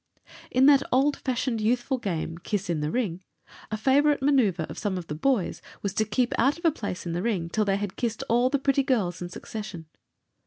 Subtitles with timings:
[0.49, 3.21] In that old fashioned youthful game, "Kiss in the Ring,"
[3.69, 7.05] a favorite manœuvre of some of the boys was to keep out of a place
[7.05, 9.85] in the ring till they had kissed all the pretty girls in succession.